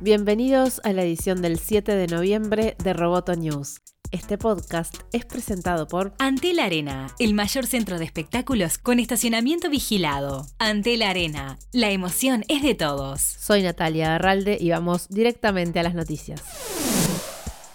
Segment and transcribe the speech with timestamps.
[0.00, 3.80] Bienvenidos a la edición del 7 de noviembre de Roboto News.
[4.12, 10.46] Este podcast es presentado por Antel Arena, el mayor centro de espectáculos con estacionamiento vigilado.
[10.60, 13.20] Antel Arena, la emoción es de todos.
[13.20, 16.42] Soy Natalia Arralde y vamos directamente a las noticias.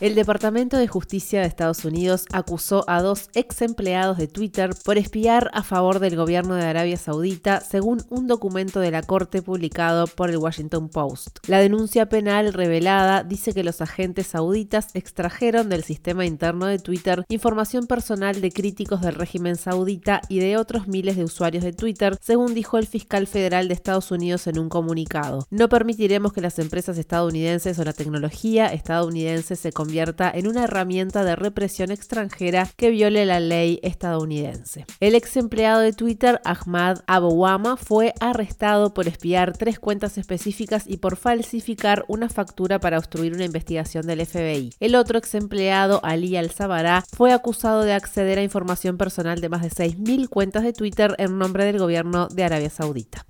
[0.04, 4.98] El Departamento de Justicia de Estados Unidos acusó a dos ex empleados de Twitter por
[4.98, 10.08] espiar a favor del gobierno de Arabia Saudita, según un documento de la Corte publicado
[10.08, 11.40] por el Washington Post.
[11.48, 17.24] La denuncia penal revelada dice que los agentes sauditas extrajeron del sistema interno de Twitter
[17.30, 22.18] información personal de críticos del régimen saudita y de otros miles de usuarios de Twitter,
[22.20, 25.48] según dijo el fiscal federal de Estados Unidos en un comunicado.
[25.50, 29.93] No permitiremos que las empresas estadounidenses o la tecnología estadounidense se conviertan
[30.34, 34.86] en una herramienta de represión extranjera que viole la ley estadounidense.
[35.00, 40.98] El ex empleado de Twitter, Ahmad Abouama, fue arrestado por espiar tres cuentas específicas y
[40.98, 44.74] por falsificar una factura para obstruir una investigación del FBI.
[44.80, 49.62] El otro ex empleado, Ali Al-Sabara, fue acusado de acceder a información personal de más
[49.62, 53.26] de 6.000 cuentas de Twitter en nombre del gobierno de Arabia Saudita.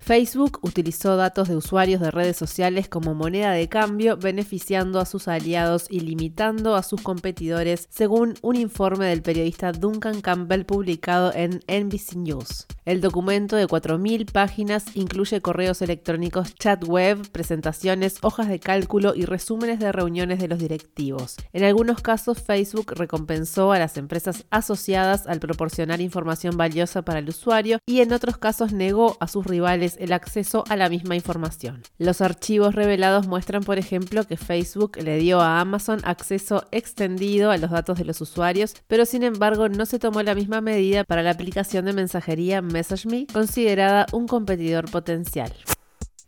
[0.00, 5.28] Facebook utilizó datos de usuarios de redes sociales como moneda de cambio, beneficiando a sus
[5.28, 11.60] aliados y limitando a sus competidores, según un informe del periodista Duncan Campbell publicado en
[11.68, 12.66] NBC News.
[12.86, 19.26] El documento de 4.000 páginas incluye correos electrónicos, chat web, presentaciones, hojas de cálculo y
[19.26, 21.36] resúmenes de reuniones de los directivos.
[21.52, 27.28] En algunos casos, Facebook recompensó a las empresas asociadas al proporcionar información valiosa para el
[27.28, 31.82] usuario y en otros casos negó a sus rivales el acceso a la misma información.
[31.98, 37.58] Los archivos revelados muestran, por ejemplo, que Facebook le dio a Amazon acceso extendido a
[37.58, 41.22] los datos de los usuarios, pero sin embargo no se tomó la misma medida para
[41.22, 45.52] la aplicación de mensajería MessageMe, considerada un competidor potencial.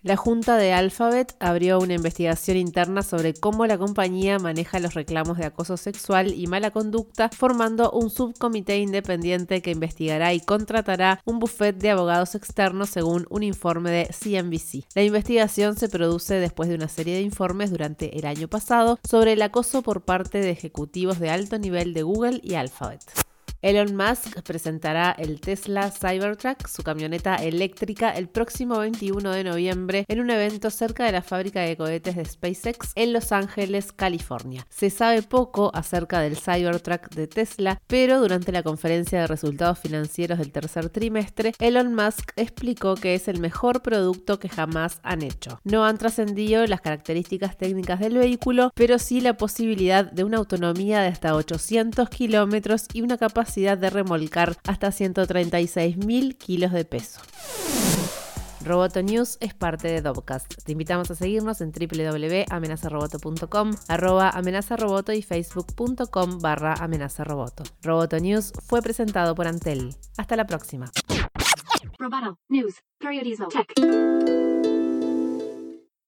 [0.04, 5.38] La Junta de Alphabet abrió una investigación interna sobre cómo la compañía maneja los reclamos
[5.38, 11.38] de acoso sexual y mala conducta, formando un subcomité independiente que investigará y contratará un
[11.38, 14.88] buffet de abogados externos según un informe de CNBC.
[14.96, 19.34] La investigación se produce después de una serie de informes durante el año pasado sobre
[19.34, 23.21] el acoso por parte de ejecutivos de alto nivel de Google y Alphabet.
[23.62, 30.18] Elon Musk presentará el Tesla Cybertruck, su camioneta eléctrica, el próximo 21 de noviembre en
[30.18, 34.66] un evento cerca de la fábrica de cohetes de SpaceX en Los Ángeles, California.
[34.68, 40.40] Se sabe poco acerca del Cybertruck de Tesla, pero durante la conferencia de resultados financieros
[40.40, 45.60] del tercer trimestre, Elon Musk explicó que es el mejor producto que jamás han hecho.
[45.62, 51.00] No han trascendido las características técnicas del vehículo, pero sí la posibilidad de una autonomía
[51.00, 57.20] de hasta 800 kilómetros y una capacidad de remolcar hasta 136.000 kilos de peso.
[58.64, 60.64] Roboto News es parte de Dobcast.
[60.64, 67.64] Te invitamos a seguirnos en www.amenazaroboto.com, arroba amenazaroboto y facebook.com barra amenazaroboto.
[67.82, 69.94] Roboto News fue presentado por Antel.
[70.16, 70.90] Hasta la próxima.